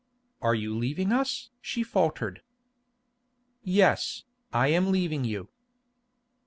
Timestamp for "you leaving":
0.55-1.11